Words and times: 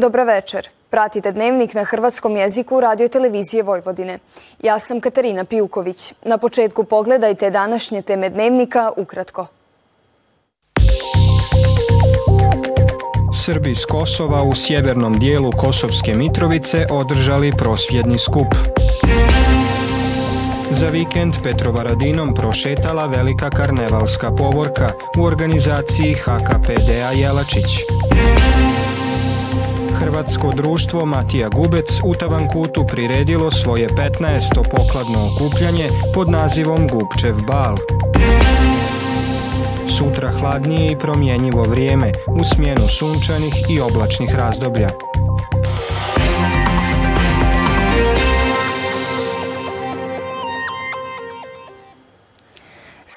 Dobra 0.00 0.24
večer. 0.24 0.68
Pratite 0.90 1.32
dnevnik 1.32 1.74
na 1.74 1.84
hrvatskom 1.84 2.36
jeziku 2.36 2.80
radio 2.80 3.08
televizije 3.08 3.62
Vojvodine. 3.62 4.18
Ja 4.62 4.78
sam 4.78 5.00
Katarina 5.00 5.44
Pijuković. 5.44 6.12
Na 6.24 6.38
početku 6.38 6.84
pogledajte 6.84 7.50
današnje 7.50 8.02
teme 8.02 8.28
dnevnika 8.28 8.92
ukratko. 8.96 9.46
Srbi 13.44 13.74
s 13.74 13.84
Kosova 13.84 14.42
u 14.42 14.54
sjevernom 14.54 15.18
dijelu 15.18 15.50
Kosovske 15.50 16.14
Mitrovice 16.14 16.86
održali 16.90 17.52
prosvjedni 17.58 18.18
skup. 18.18 18.54
Za 20.70 20.86
vikend 20.86 21.34
Petrovaradinom 21.42 22.34
prošetala 22.34 23.06
velika 23.06 23.50
karnevalska 23.50 24.30
povorka 24.30 24.90
u 25.18 25.24
organizaciji 25.24 26.14
HKPD-a 26.14 27.10
Jelačić. 27.12 27.70
Hrvatsko 30.00 30.52
društvo 30.56 31.06
Matija 31.06 31.48
Gubec 31.48 32.00
u 32.04 32.14
Tavankutu 32.14 32.86
priredilo 32.86 33.50
svoje 33.50 33.88
15. 33.88 34.54
pokladno 34.54 35.18
okupljanje 35.28 35.88
pod 36.14 36.28
nazivom 36.28 36.88
Gupčev 36.88 37.34
bal. 37.46 37.76
Sutra 39.98 40.30
hladnije 40.30 40.92
i 40.92 40.96
promjenjivo 40.96 41.62
vrijeme 41.62 42.12
u 42.26 42.44
smjenu 42.44 42.88
sunčanih 42.88 43.54
i 43.70 43.80
oblačnih 43.80 44.34
razdoblja. 44.34 45.09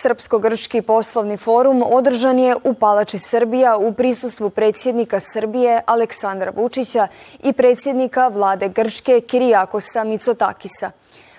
Srpsko-grčki 0.04 0.82
poslovni 0.82 1.38
forum 1.38 1.84
održan 1.86 2.40
je 2.40 2.56
u 2.64 2.74
Palači 2.74 3.18
Srbija 3.18 3.78
u 3.78 3.94
prisustvu 3.94 4.50
predsjednika 4.50 5.20
Srbije 5.20 5.82
Aleksandra 5.86 6.52
Vučića 6.56 7.08
i 7.44 7.54
predsjednika 7.54 8.28
vlade 8.28 8.68
Grčke 8.70 9.22
Kirijakosa 9.22 10.04
Mitsotakisa. 10.04 10.92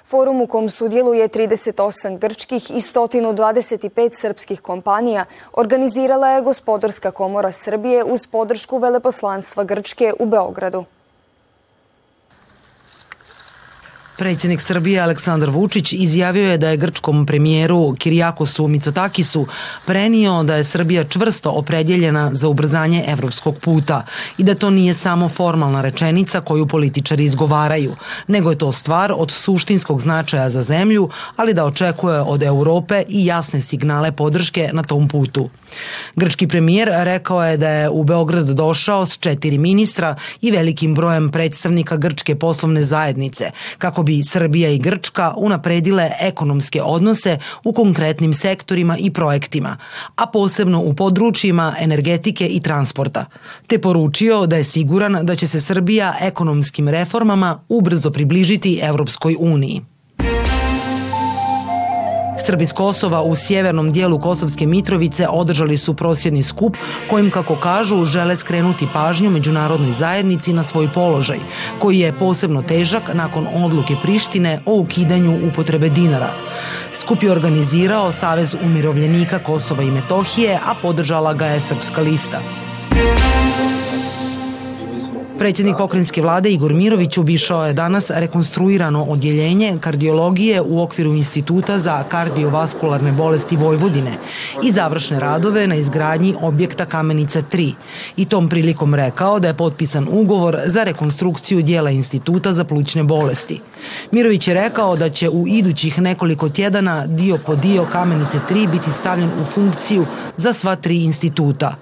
Forum 0.07 0.41
u 0.41 0.47
kom 0.47 0.69
sudjeluje 0.69 1.29
38 1.29 2.19
grčkih 2.19 2.71
i 2.71 2.81
125 2.81 4.21
srpskih 4.21 4.61
kompanija 4.61 5.25
organizirala 5.53 6.29
je 6.29 6.43
Gospodarska 6.43 7.11
komora 7.11 7.53
Srbije 7.53 8.05
uz 8.05 8.27
podršku 8.27 8.79
Veleposlanstva 8.79 9.65
Grčke 9.65 10.13
u 10.19 10.27
Beogradu. 10.27 10.85
Predsjednik 14.17 14.61
Srbije 14.61 15.01
Aleksandar 15.01 15.51
Vučić 15.51 15.93
izjavio 15.93 16.51
je 16.51 16.59
da 16.59 16.69
je 16.69 16.77
grčkom 16.77 17.27
premijeru 17.27 17.95
Kirijakosu 17.99 18.69
Mitsotakisu 18.69 19.47
prenio 19.87 20.43
da 20.43 20.57
je 20.57 20.65
Srbija 20.65 21.05
čvrsto 21.05 21.51
opredjeljena 21.51 22.31
za 22.35 22.49
ubrzanje 22.49 23.05
evropskog 23.07 23.57
puta 23.57 24.05
i 24.39 24.43
da 24.43 24.55
to 24.55 24.71
nije 24.71 24.95
samo 24.95 25.29
formalna 25.29 25.81
rečenica 25.83 26.41
koju 26.41 26.67
političari 26.67 27.25
izgovaraju, 27.25 27.97
nego 28.29 28.51
je 28.51 28.59
to 28.59 28.73
stvar 28.73 29.13
od 29.17 29.31
suštinskog 29.31 30.01
značaja 30.01 30.51
za 30.51 30.63
zemlju, 30.63 31.11
ali 31.37 31.55
da 31.55 31.65
očekuje 31.65 32.21
od 32.21 32.43
Europe 32.43 33.05
i 33.09 33.27
jasne 33.27 33.63
signale 33.63 34.13
podrške 34.13 34.71
na 34.73 34.83
tom 34.83 35.09
putu. 35.09 35.51
Grčki 36.17 36.49
premijer 36.49 36.89
rekao 36.93 37.45
je 37.45 37.57
da 37.57 37.69
je 37.69 37.91
u 37.91 38.05
Beograd 38.05 38.47
došao 38.47 39.07
s 39.07 39.19
četiri 39.19 39.59
ministra 39.59 40.17
i 40.41 40.51
velikim 40.51 40.95
brojem 40.95 41.31
predstavnika 41.31 41.97
grčke 41.97 42.35
poslovne 42.35 42.85
zajednice, 42.85 43.51
kako 43.79 44.03
bi 44.03 44.25
Srbija 44.25 44.71
i 44.71 44.79
Grčka 44.79 45.35
unapredile 45.37 46.11
ekonomske 46.21 46.83
odnose 46.83 47.39
u 47.65 47.73
konkretnim 47.73 48.35
sektorima 48.35 48.97
i 48.99 49.11
projektima, 49.11 49.77
a 50.17 50.27
posebno 50.27 50.81
u 50.81 50.95
područjima 50.95 51.75
energetike 51.79 52.47
i 52.47 52.61
transporta, 52.61 53.27
te 53.67 53.79
poručio 53.79 54.47
da 54.47 54.57
je 54.57 54.65
siguran 54.65 55.19
da 55.23 55.35
će 55.35 55.49
se 55.49 55.61
Srbija 55.61 56.15
ekonomskim 56.21 56.89
reformama 56.89 57.61
ubrzo 57.69 58.11
približiti 58.11 58.81
Evropskoj 58.83 59.37
uniji. 59.39 59.94
Srbi 62.47 62.67
s 62.67 62.73
Kosova 62.73 63.23
u 63.23 63.35
sjevernom 63.37 63.93
dijelu 63.93 64.19
Kosovske 64.19 64.67
Mitrovice 64.67 65.29
održali 65.29 65.79
su 65.79 65.95
prosjedni 65.95 66.43
skup 66.43 66.77
kojim, 67.11 67.31
kako 67.31 67.57
kažu, 67.57 68.05
žele 68.05 68.37
skrenuti 68.37 68.89
pažnju 68.93 69.31
međunarodnoj 69.31 69.93
zajednici 69.93 70.53
na 70.53 70.63
svoj 70.63 70.89
položaj, 70.95 71.39
koji 71.79 71.99
je 71.99 72.13
posebno 72.13 72.63
težak 72.63 73.03
nakon 73.15 73.47
odluke 73.65 73.95
Prištine 74.03 74.61
o 74.67 74.75
ukidanju 74.75 75.49
upotrebe 75.49 75.89
dinara. 75.89 76.31
Skup 76.93 77.23
je 77.23 77.33
organizirao 77.33 78.13
Savez 78.13 78.55
umirovljenika 78.65 79.39
Kosova 79.39 79.83
i 79.83 79.91
Metohije, 79.91 80.59
a 80.67 80.75
podržala 80.83 81.35
ga 81.35 81.47
je 81.47 81.61
Srpska 81.61 82.01
lista. 82.01 82.41
Predsjednik 85.39 85.77
pokrenjske 85.77 86.23
vlade 86.23 86.51
Igor 86.51 86.73
Mirović 86.75 87.19
obišao 87.19 87.67
je 87.67 87.73
danas 87.73 88.11
rekonstruirano 88.11 89.05
odjeljenje 89.05 89.77
kardiologije 89.81 90.61
u 90.61 90.83
okviru 90.83 91.15
Instituta 91.15 91.79
za 91.79 92.03
kardiovaskularne 92.09 93.13
bolesti 93.13 93.57
Vojvodine 93.57 94.13
i 94.63 94.73
završne 94.73 95.21
radove 95.21 95.67
na 95.67 95.75
izgradnji 95.75 96.35
objekta 96.41 96.87
Kamenica 96.87 97.43
3 97.43 97.73
i 98.17 98.25
tom 98.25 98.49
prilikom 98.49 98.95
rekao 98.95 99.39
da 99.39 99.49
je 99.49 99.55
potpisan 99.55 100.07
ugovor 100.11 100.59
za 100.67 100.85
rekonstrukciju 100.85 101.63
dijela 101.63 101.91
Instituta 101.91 102.53
za 102.53 102.65
plućne 102.65 103.03
bolesti. 103.03 103.61
Mirović 104.11 104.49
je 104.49 104.55
rekao 104.55 104.97
da 104.97 105.11
će 105.11 105.29
u 105.29 105.49
idućih 105.49 106.01
nekoliko 106.01 106.49
tjedana 106.49 107.07
dio 107.07 107.39
po 107.47 107.57
dio 107.57 107.85
Kamenice 107.93 108.39
3 108.51 108.71
biti 108.71 108.91
stavljen 108.91 109.29
u 109.29 109.45
funkciju 109.45 110.07
za 110.37 110.53
sva 110.53 110.77
tri 110.77 111.05
instituta. 111.05 111.75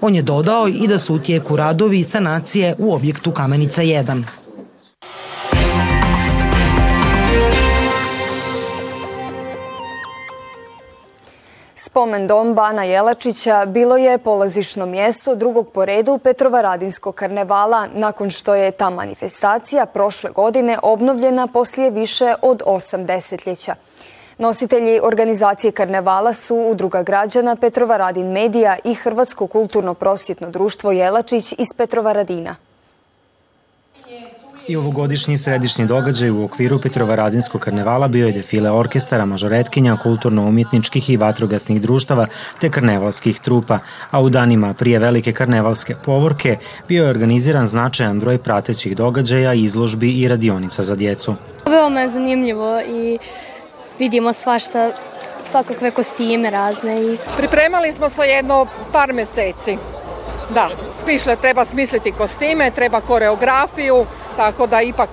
On 0.00 0.14
je 0.14 0.22
dodao 0.22 0.68
i 0.68 0.88
da 0.88 0.98
su 0.98 1.14
u 1.14 1.18
tijeku 1.18 1.56
radovi 1.56 2.02
sanacije 2.02 2.74
u 2.78 2.94
objektu 2.94 3.30
Kamenica 3.30 3.82
1. 3.82 4.22
Spomen 11.90 12.26
dom 12.26 12.54
Bana 12.54 12.84
Jelačića 12.84 13.66
bilo 13.66 13.96
je 13.96 14.18
polazišno 14.18 14.86
mjesto 14.86 15.34
drugog 15.34 15.68
po 15.68 15.84
redu 15.84 16.18
Petrovaradinskog 16.18 17.14
karnevala 17.14 17.88
nakon 17.94 18.30
što 18.30 18.54
je 18.54 18.70
ta 18.70 18.90
manifestacija 18.90 19.86
prošle 19.86 20.30
godine 20.30 20.78
obnovljena 20.82 21.46
poslije 21.46 21.90
više 21.90 22.34
od 22.42 22.62
osam 22.66 23.06
desetljeća. 23.06 23.74
Nositelji 24.40 25.00
organizacije 25.02 25.72
karnevala 25.72 26.32
su 26.32 26.56
Udruga 26.56 27.02
građana 27.02 27.56
Petrovaradin 27.56 28.32
Medija 28.32 28.76
i 28.84 28.94
Hrvatsko 28.94 29.46
kulturno 29.46 29.94
prosjetno 29.94 30.50
društvo 30.50 30.92
Jelačić 30.92 31.52
iz 31.52 31.66
Petrovaradina. 31.76 32.56
I 34.68 34.76
ovogodišnji 34.76 35.38
središnji 35.38 35.86
događaj 35.86 36.30
u 36.30 36.44
okviru 36.44 36.78
Petrovaradinskog 36.78 37.60
karnevala 37.60 38.08
bio 38.08 38.26
je 38.26 38.32
defile 38.32 38.70
orkestara, 38.70 39.26
mažoretkinja, 39.26 39.96
kulturno-umjetničkih 40.02 41.10
i 41.10 41.16
vatrogasnih 41.16 41.82
društava 41.82 42.26
te 42.60 42.70
karnevalskih 42.70 43.40
trupa, 43.40 43.78
a 44.10 44.20
u 44.20 44.28
danima 44.28 44.74
prije 44.74 44.98
velike 44.98 45.32
karnevalske 45.32 45.94
povorke 46.04 46.56
bio 46.88 47.04
je 47.04 47.10
organiziran 47.10 47.66
značajan 47.66 48.20
broj 48.20 48.38
pratećih 48.38 48.96
događaja, 48.96 49.54
izložbi 49.54 50.12
i 50.12 50.28
radionica 50.28 50.82
za 50.82 50.96
djecu. 50.96 51.34
Veoma 51.66 52.00
je 52.00 52.10
zanimljivo 52.10 52.80
i 52.80 53.18
vidimo 54.00 54.32
svašta, 54.32 54.90
svakakve 55.50 55.90
kostime 55.90 56.50
razne. 56.50 57.02
I... 57.02 57.18
Pripremali 57.36 57.92
smo 57.92 58.08
se 58.08 58.22
jedno 58.22 58.66
par 58.92 59.12
meseci. 59.12 59.78
Da, 60.54 60.68
smišle, 61.02 61.36
treba 61.36 61.64
smisliti 61.64 62.12
kostime, 62.12 62.70
treba 62.70 63.00
koreografiju, 63.00 64.06
tako 64.36 64.66
da 64.66 64.82
ipak 64.82 65.08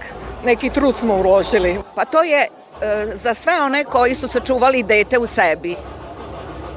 neki 0.46 0.70
trud 0.70 0.98
smo 0.98 1.16
uložili. 1.16 1.80
Pa 1.96 2.06
to 2.06 2.24
je 2.24 2.42
e, 2.42 2.48
za 3.14 3.34
sve 3.34 3.62
one 3.62 3.84
koji 3.84 4.16
su 4.16 4.28
sačuvali 4.28 4.84
dete 4.84 5.18
u 5.18 5.28
sebi. 5.28 5.76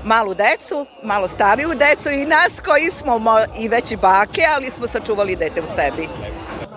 Malu 0.05 0.35
decu, 0.35 0.87
malo 1.03 1.29
stariju 1.29 1.71
decu 1.75 2.11
i 2.11 2.27
nas 2.27 2.61
koji 2.65 2.91
smo 2.91 3.21
i 3.59 3.69
veći 3.69 3.97
bake, 3.97 4.43
ali 4.57 4.71
smo 4.71 4.87
sačuvali 4.87 5.37
dete 5.37 5.63
u 5.63 5.67
sebi. 5.67 6.09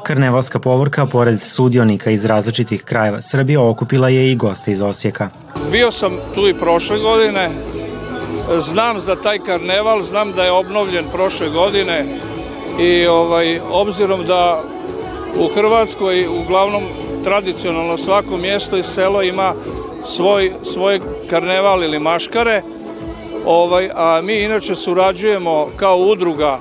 Karnevalska 0.03 0.59
povorka, 0.59 1.05
pored 1.05 1.41
sudionika 1.41 2.11
iz 2.11 2.25
različitih 2.25 2.83
krajeva 2.83 3.21
Srbije, 3.21 3.59
okupila 3.59 4.09
je 4.09 4.31
i 4.31 4.35
goste 4.35 4.71
iz 4.71 4.81
Osijeka. 4.81 5.29
Bio 5.71 5.91
sam 5.91 6.17
tu 6.35 6.47
i 6.47 6.53
prošle 6.53 6.99
godine, 6.99 7.49
znam 8.59 8.99
za 8.99 9.15
taj 9.15 9.39
karneval, 9.39 10.01
znam 10.01 10.31
da 10.31 10.43
je 10.43 10.51
obnovljen 10.51 11.05
prošle 11.13 11.49
godine 11.49 12.05
i 12.79 13.07
ovaj, 13.07 13.59
obzirom 13.71 14.25
da 14.25 14.63
u 15.39 15.47
Hrvatskoj 15.47 16.27
uglavnom 16.27 16.83
tradicionalno 17.23 17.97
svako 17.97 18.37
mjesto 18.37 18.77
i 18.77 18.83
selo 18.83 19.21
ima 19.23 19.53
svoj, 20.03 20.53
svoj 20.63 21.01
karneval 21.29 21.83
ili 21.83 21.99
maškare, 21.99 22.61
ovaj, 23.45 23.89
a 23.95 24.21
mi 24.23 24.33
inače 24.33 24.75
surađujemo 24.75 25.67
kao 25.75 25.97
udruga 25.97 26.59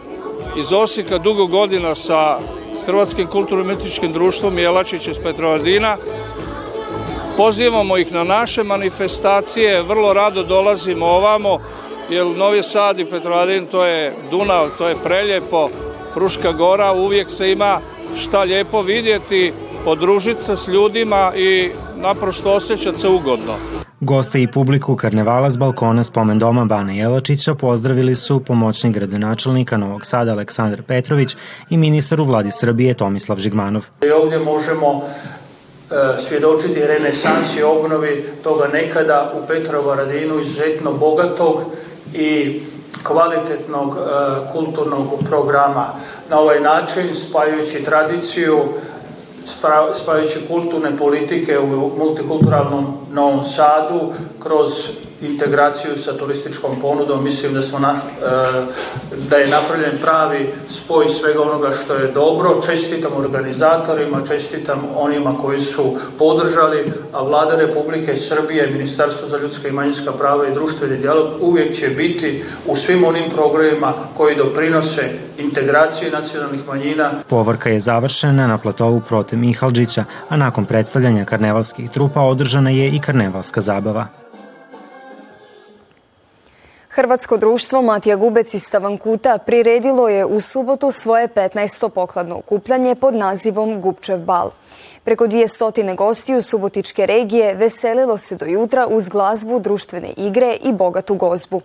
iz 0.59 0.73
Osijeka 0.73 1.19
dugo 1.19 1.47
godina 1.47 1.95
sa 1.95 2.39
Hrvatskim 2.87 3.27
kulturno-umjetničkim 3.27 4.13
društvom 4.13 4.59
Jelačić 4.59 5.09
iz 5.09 5.19
Petrovardina. 5.19 5.97
Pozivamo 7.37 7.99
ih 7.99 8.13
na 8.13 8.25
naše 8.25 8.63
manifestacije, 8.63 9.83
vrlo 9.83 10.13
rado 10.13 10.43
dolazimo 10.43 11.07
ovamo, 11.07 11.59
jer 12.11 12.27
Novi 12.27 12.63
Sad 12.63 13.01
i 13.01 13.05
Petrovardin 13.05 13.67
to 13.67 13.85
je 13.85 14.15
Dunav, 14.31 14.69
to 14.79 14.89
je 14.89 14.97
preljepo, 15.05 15.69
Fruška 16.15 16.53
gora, 16.53 16.93
uvijek 16.93 17.31
se 17.31 17.53
ima 17.53 17.81
šta 18.17 18.43
lijepo 18.43 18.83
vidjeti, 18.83 19.53
podružiti 19.85 20.43
se 20.43 20.57
s 20.57 20.69
ljudima 20.69 21.33
i 21.37 21.71
naprosto 21.97 22.53
osjećati 22.53 22.99
se 22.99 23.09
ugodno. 23.09 23.55
Goste 24.05 24.43
i 24.43 24.47
publiku 24.47 24.97
karnevala 24.97 25.51
s 25.51 25.57
balkona 25.57 26.03
spomen 26.05 26.39
doma 26.39 26.65
Bana 26.65 26.93
Jelačića 26.93 27.55
pozdravili 27.55 28.15
su 28.15 28.45
pomoćnik 28.45 28.95
gradonačelnika 28.95 29.77
Novog 29.77 30.07
Sada 30.07 30.33
Aleksandar 30.33 30.83
Petrović 30.83 31.37
i 31.71 31.77
ministar 31.77 32.21
u 32.21 32.25
vladi 32.25 32.51
Srbije 32.51 32.95
Tomislav 32.95 33.39
Žigmanov. 33.39 33.87
I 34.07 34.11
ovdje 34.11 34.39
možemo 34.39 35.03
e, 35.03 35.95
svjedočiti 36.19 36.87
renesansi 36.87 37.63
obnovi 37.63 38.25
toga 38.43 38.69
nekada 38.73 39.33
u 39.43 39.47
Petrovaradinu 39.47 40.41
izuzetno 40.41 40.93
bogatog 40.93 41.61
i 42.15 42.61
kvalitetnog 43.03 43.97
e, 43.97 44.53
kulturnog 44.53 45.09
programa. 45.29 45.87
Na 46.31 46.39
ovaj 46.39 46.61
način, 46.61 47.15
spajujući 47.15 47.85
tradiciju, 47.85 48.59
spajujući 49.95 50.47
kulturne 50.49 50.97
politike 50.97 51.59
u 51.59 51.91
multikulturalnom 51.99 52.95
Novom 53.13 53.45
Sadu 53.45 54.13
kroz 54.43 54.69
integraciju 55.23 55.97
sa 55.97 56.13
turističkom 56.13 56.81
ponudom, 56.81 57.25
mislim 57.25 57.55
da, 57.55 57.63
smo 57.63 57.79
na, 57.79 57.93
e, 57.93 58.27
da 59.31 59.37
je 59.37 59.49
napravljen 59.49 59.99
pravi 60.03 60.55
spoj 60.69 61.09
svega 61.09 61.43
onoga 61.43 61.71
što 61.85 61.95
je 61.95 62.13
dobro. 62.13 62.61
Čestitam 62.67 63.13
organizatorima, 63.17 64.27
čestitam 64.29 64.83
onima 64.97 65.35
koji 65.43 65.61
su 65.61 65.97
podržali, 66.19 66.93
a 67.13 67.23
vlada 67.23 67.57
Republike 67.57 68.17
Srbije, 68.17 68.71
Ministarstvo 68.71 69.29
za 69.29 69.39
ljudska 69.39 69.69
i 69.69 69.73
manjinska 69.73 70.13
prava 70.13 70.49
i 70.49 70.55
društveni 70.55 70.97
dijalog 70.97 71.27
uvijek 71.41 71.77
će 71.77 71.89
biti 71.89 72.45
u 72.67 72.77
svim 72.77 73.05
onim 73.05 73.31
programima 73.31 73.93
koji 74.17 74.37
doprinose 74.37 75.11
integraciji 75.39 76.11
nacionalnih 76.11 76.61
manjina. 76.67 77.11
Povorka 77.29 77.71
je 77.71 77.81
završena 77.81 78.47
na 78.47 78.59
platovu 78.59 79.01
prote 79.01 79.37
Mihalđića, 79.37 80.05
a 80.29 80.37
nakon 80.37 80.65
predstavljanja 80.65 81.25
karnevalskih 81.25 81.91
trupa 81.91 82.21
održana 82.21 82.71
je 82.71 82.89
i 82.89 83.01
karnevalska 83.01 83.61
zabava. 83.61 84.22
Hrvatsko 86.95 87.37
društvo 87.37 87.83
Matija 87.83 88.17
Gubec 88.17 88.55
iz 88.55 88.63
Stavankuta 88.63 89.39
priredilo 89.39 90.09
je 90.09 90.25
u 90.25 90.41
subotu 90.41 90.91
svoje 90.91 91.29
15. 91.29 91.89
pokladno 91.89 92.37
okupljanje 92.37 92.95
pod 92.95 93.15
nazivom 93.15 93.81
Gubčev 93.81 94.19
bal. 94.19 94.51
Preko 95.05 95.27
200 95.27 95.95
gostiju 95.97 96.43
Subotičke 96.43 97.07
regije 97.07 97.55
veselilo 97.55 98.19
se 98.19 98.37
do 98.37 98.47
jutra 98.47 98.87
uz 98.87 99.09
glazbu, 99.09 99.59
društvene 99.59 100.13
igre 100.17 100.57
i 100.63 100.73
bogatu 100.73 101.15
gozbu. 101.15 101.61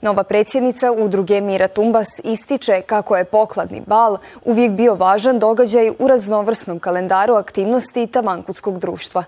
Nova 0.00 0.22
predsjednica 0.22 0.92
udruge 0.92 1.40
Mira 1.40 1.68
Tumbas 1.68 2.20
ističe 2.24 2.82
kako 2.86 3.16
je 3.16 3.24
pokladni 3.24 3.82
bal 3.86 4.16
uvijek 4.44 4.72
bio 4.72 4.94
važan 4.94 5.38
događaj 5.38 5.90
u 5.98 6.08
raznovrsnom 6.08 6.78
kalendaru 6.78 7.34
aktivnosti 7.34 8.06
Tavankutskog 8.06 8.78
društva. 8.78 9.24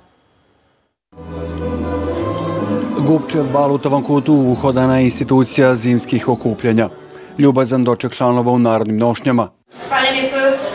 Gubčev 3.06 3.44
bal 3.52 3.72
u 3.72 3.78
Tavankutu 3.78 4.34
uhodana 4.34 4.98
je 4.98 5.04
institucija 5.04 5.74
zimskih 5.74 6.28
okupljanja. 6.28 6.88
Ljubazan 7.38 7.84
doček 7.84 8.12
članova 8.12 8.52
u 8.52 8.58
narodnim 8.58 8.96
nošnjama. 8.96 9.50
Hvala 9.88 10.06
Isus! 10.18 10.68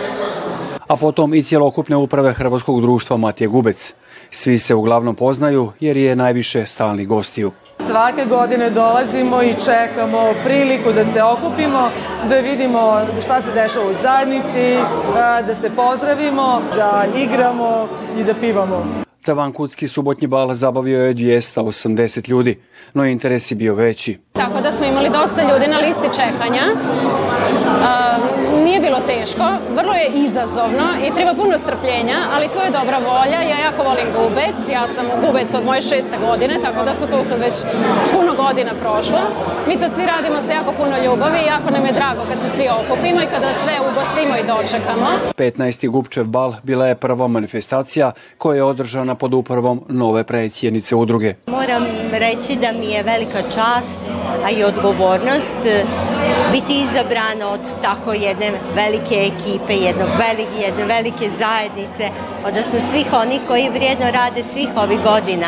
A 0.87 0.95
potom 0.95 1.33
i 1.33 1.43
cijelokupne 1.43 1.95
uprave 1.95 2.33
Hrvatskog 2.33 2.81
društva 2.81 3.17
Matije 3.17 3.47
Gubec. 3.47 3.93
Svi 4.29 4.57
se 4.57 4.75
uglavnom 4.75 5.15
poznaju 5.15 5.71
jer 5.79 5.97
je 5.97 6.15
najviše 6.15 6.65
stalni 6.65 7.05
gostiju. 7.05 7.51
Svake 7.87 8.25
godine 8.25 8.69
dolazimo 8.69 9.43
i 9.43 9.55
čekamo 9.65 10.33
priliku 10.43 10.91
da 10.91 11.05
se 11.05 11.23
okupimo, 11.23 11.89
da 12.29 12.35
vidimo 12.35 13.01
šta 13.23 13.41
se 13.41 13.51
dešava 13.51 13.85
u 13.89 13.93
zajednici, 14.01 14.77
da 15.47 15.55
se 15.61 15.69
pozdravimo, 15.75 16.61
da 16.75 17.05
igramo 17.17 17.87
i 18.19 18.23
da 18.23 18.33
pivamo. 18.33 19.08
Tavankutski 19.29 19.87
subotnji 19.87 20.27
bal 20.27 20.53
zabavio 20.53 21.05
je 21.05 21.13
280 21.15 22.29
ljudi, 22.29 22.59
no 22.93 23.05
interes 23.05 23.51
je 23.51 23.55
bio 23.55 23.75
veći. 23.75 24.17
Tako 24.33 24.61
da 24.61 24.71
smo 24.71 24.85
imali 24.85 25.09
dosta 25.09 25.41
ljudi 25.51 25.67
na 25.67 25.77
listi 25.77 26.07
čekanja. 26.19 26.63
Nije 28.63 28.79
bilo 28.79 28.99
teško, 29.07 29.45
vrlo 29.75 29.93
je 29.93 30.11
izazovno 30.25 30.85
i 31.05 31.13
treba 31.15 31.33
puno 31.33 31.57
strpljenja, 31.57 32.17
ali 32.33 32.47
to 32.53 32.59
je 32.61 32.75
dobra 32.79 32.97
volja. 32.97 33.39
Ja 33.51 33.57
jako 33.67 33.83
volim 33.83 34.07
gubec, 34.17 34.57
ja 34.71 34.87
sam 34.87 35.05
gubec 35.25 35.53
od 35.53 35.65
moje 35.65 35.81
šeste 35.81 36.17
godine, 36.27 36.55
tako 36.65 36.85
da 36.85 36.93
su 36.93 37.07
to 37.07 37.23
sad 37.23 37.39
već 37.39 37.53
puno 38.13 38.31
godina 38.43 38.71
prošlo. 38.81 39.19
Mi 39.67 39.79
to 39.79 39.89
svi 39.89 40.05
radimo 40.05 40.41
sa 40.41 40.51
jako 40.53 40.71
puno 40.79 40.95
ljubavi 41.05 41.39
i 41.39 41.49
jako 41.53 41.69
nam 41.71 41.85
je 41.85 41.93
drago 41.99 42.21
kad 42.29 42.41
se 42.41 42.49
svi 42.55 42.65
okupimo 42.79 43.21
i 43.21 43.31
kada 43.33 43.53
sve 43.53 43.75
ugostimo 43.89 44.33
i 44.37 44.47
dočekamo. 44.51 45.07
15. 45.37 45.89
Gubčev 45.89 46.25
bal 46.25 46.53
bila 46.63 46.87
je 46.87 46.95
prva 46.95 47.27
manifestacija 47.27 48.11
koja 48.37 48.55
je 48.55 48.63
održana 48.63 49.15
pod 49.19 49.33
upravom 49.33 49.81
nove 49.89 50.23
predsjednice 50.23 50.95
udruge. 50.95 51.33
Moram 51.47 51.83
reći 52.11 52.55
da 52.55 52.71
mi 52.71 52.85
je 52.85 53.03
velika 53.03 53.41
čast, 53.41 53.99
a 54.45 54.51
i 54.51 54.63
odgovornost 54.63 55.57
biti 56.51 56.83
izabrana 56.83 57.51
od 57.51 57.59
tako 57.81 58.13
jedne 58.13 58.51
velike 58.75 59.15
ekipe, 59.15 59.73
jednog 59.73 60.09
velike, 60.19 60.57
jedne 60.65 60.85
velike 60.85 61.29
zajednice, 61.39 62.09
odnosno 62.47 62.79
svih 62.91 63.07
onih 63.13 63.41
koji 63.47 63.69
vrijedno 63.69 64.11
rade 64.11 64.43
svih 64.43 64.69
ovih 64.75 64.99
godina 65.03 65.47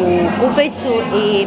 u 0.00 0.08
Kupejcu 0.40 0.94
i 1.26 1.46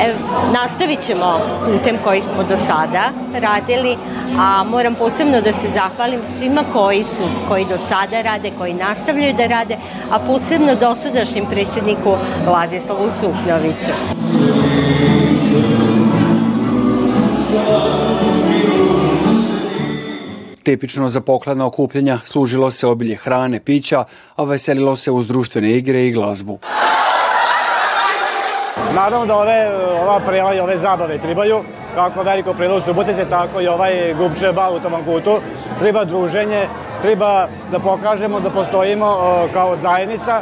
E, 0.00 0.14
nastavit 0.52 1.06
ćemo 1.06 1.40
putem 1.64 1.96
koji 2.04 2.22
smo 2.22 2.44
do 2.48 2.56
sada 2.56 3.10
radili, 3.40 3.96
a 4.38 4.64
moram 4.64 4.94
posebno 4.94 5.40
da 5.40 5.52
se 5.52 5.70
zahvalim 5.74 6.20
svima 6.38 6.62
koji 6.72 7.04
su, 7.04 7.22
koji 7.48 7.64
do 7.64 7.78
sada 7.78 8.22
rade, 8.22 8.50
koji 8.58 8.74
nastavljaju 8.74 9.34
da 9.34 9.46
rade, 9.46 9.76
a 10.10 10.18
posebno 10.18 10.74
dosadašnjem 10.74 11.46
predsjedniku 11.46 12.14
Vladislavu 12.46 13.10
Suknoviću. 13.20 13.90
Tipično 20.62 21.08
za 21.08 21.20
pokladna 21.20 21.66
okupljanja 21.66 22.18
služilo 22.24 22.70
se 22.70 22.86
obilje 22.86 23.16
hrane, 23.16 23.60
pića, 23.60 24.04
a 24.36 24.44
veselilo 24.44 24.96
se 24.96 25.10
uz 25.10 25.28
društvene 25.28 25.72
igre 25.72 26.06
i 26.06 26.10
glazbu. 26.10 26.58
Naravno 28.96 29.26
da 29.26 29.36
ove, 29.36 29.70
ova 30.02 30.20
prela 30.20 30.54
i 30.54 30.60
ove 30.60 30.78
zabave 30.78 31.18
tribaju, 31.18 31.62
kako 31.94 32.22
veliko 32.22 32.54
prelo 32.54 32.80
Subotice, 32.80 33.24
tako 33.30 33.60
i 33.60 33.68
ovaj 33.68 34.14
gubče 34.14 34.52
bal 34.52 34.76
u 34.76 34.80
Tamankutu. 34.80 35.40
Treba 35.78 36.04
druženje, 36.04 36.68
treba 37.02 37.48
da 37.72 37.78
pokažemo 37.78 38.40
da 38.40 38.50
postojimo 38.50 39.06
o, 39.06 39.48
kao 39.52 39.76
zajednica, 39.76 40.40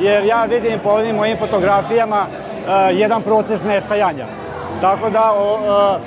jer 0.00 0.24
ja 0.24 0.44
vidim 0.44 0.78
po 0.82 0.90
ovim 0.90 1.16
mojim 1.16 1.38
fotografijama 1.38 2.26
o, 2.26 2.72
jedan 2.90 3.22
proces 3.22 3.64
nestajanja. 3.64 4.26
Tako 4.80 5.10
da 5.10 5.32
o, 5.32 5.98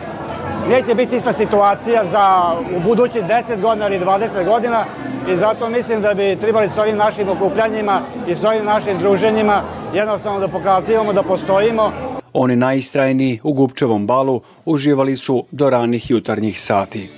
neće 0.69 0.95
biti 0.95 1.15
ista 1.15 1.33
situacija 1.33 2.05
za 2.05 2.53
u 2.77 2.79
budući 2.79 3.21
10 3.21 3.61
godina 3.61 3.87
ili 3.87 4.05
20 4.05 4.45
godina 4.45 4.85
i 5.27 5.35
zato 5.35 5.69
mislim 5.69 6.01
da 6.01 6.13
bi 6.13 6.37
trebali 6.41 6.69
s 6.69 6.77
ovim 6.77 6.97
našim 6.97 7.29
okupljanjima 7.29 8.01
i 8.27 8.35
s 8.35 8.43
ovim 8.43 8.65
našim 8.65 8.97
druženjima 8.99 9.61
jednostavno 9.93 10.39
da 10.39 10.47
pokazujemo 10.47 11.13
da 11.13 11.23
postojimo. 11.23 11.91
Oni 12.33 12.55
najistrajniji 12.55 13.39
u 13.43 13.53
Gupčevom 13.53 14.07
balu 14.07 14.41
uživali 14.65 15.15
su 15.15 15.45
do 15.51 15.69
ranih 15.69 16.09
jutarnjih 16.09 16.61
sati. 16.61 17.09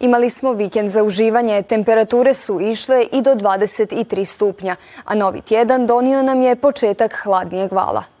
Imali 0.00 0.30
smo 0.30 0.52
vikend 0.52 0.90
za 0.90 1.02
uživanje, 1.02 1.62
temperature 1.62 2.34
su 2.34 2.60
išle 2.60 3.06
i 3.12 3.22
do 3.22 3.34
23 3.34 4.24
stupnja, 4.24 4.76
a 5.04 5.14
novi 5.14 5.40
tjedan 5.40 5.86
donio 5.86 6.22
nam 6.22 6.42
je 6.42 6.56
početak 6.56 7.14
hladnijeg 7.22 7.72
vala. 7.72 8.15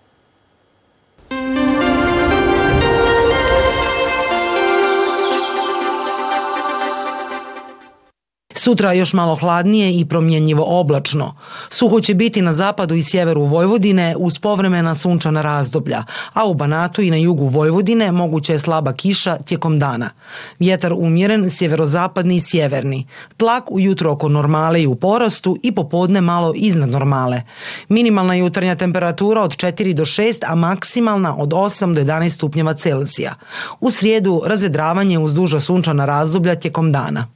Sutra 8.66 8.92
još 8.92 9.12
malo 9.12 9.34
hladnije 9.34 9.92
i 9.92 10.04
promjenjivo 10.04 10.64
oblačno. 10.80 11.34
Suho 11.68 12.00
će 12.00 12.14
biti 12.14 12.42
na 12.42 12.52
zapadu 12.52 12.94
i 12.94 13.02
sjeveru 13.02 13.42
Vojvodine 13.42 14.14
uz 14.18 14.38
povremena 14.38 14.94
sunčana 14.94 15.42
razdoblja, 15.42 16.04
a 16.32 16.46
u 16.46 16.54
Banatu 16.54 17.02
i 17.02 17.10
na 17.10 17.16
jugu 17.16 17.46
Vojvodine 17.46 18.12
moguće 18.12 18.52
je 18.52 18.58
slaba 18.58 18.92
kiša 18.92 19.36
tijekom 19.36 19.78
dana. 19.78 20.10
Vjetar 20.58 20.92
umjeren, 20.92 21.50
sjeverozapadni 21.50 22.36
i 22.36 22.40
sjeverni. 22.40 23.06
Tlak 23.36 23.70
ujutro 23.70 24.12
oko 24.12 24.28
normale 24.28 24.82
i 24.82 24.86
u 24.86 24.94
porastu 24.94 25.56
i 25.62 25.72
popodne 25.72 26.20
malo 26.20 26.52
iznad 26.56 26.88
normale. 26.88 27.42
Minimalna 27.88 28.34
jutarnja 28.34 28.74
temperatura 28.74 29.42
od 29.42 29.56
4 29.56 29.92
do 29.92 30.04
6, 30.04 30.44
a 30.46 30.54
maksimalna 30.54 31.36
od 31.36 31.48
8 31.48 31.94
do 31.94 32.00
11 32.00 32.30
stupnjeva 32.30 32.74
Celzija. 32.74 33.34
U 33.80 33.90
srijedu 33.90 34.42
razvedravanje 34.46 35.18
uz 35.18 35.34
duža 35.34 35.60
sunčana 35.60 36.04
razdoblja 36.04 36.54
tijekom 36.54 36.92
dana. 36.92 37.35